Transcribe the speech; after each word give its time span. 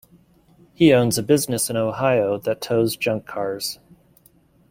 He 0.73 0.91
owns 0.93 1.19
a 1.19 1.21
business 1.21 1.69
in 1.69 1.77
Ohio 1.77 2.39
that 2.39 2.59
tows 2.59 2.97
junk 2.97 3.27
cars. 3.27 3.77